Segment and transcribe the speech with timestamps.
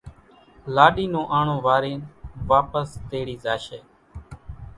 [0.75, 1.99] لاڏي نون آڻو وارين
[2.49, 3.79] واپس تيڙي زاشي۔